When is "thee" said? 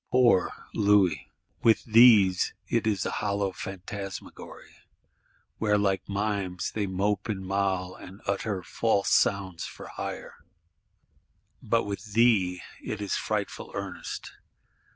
12.13-12.61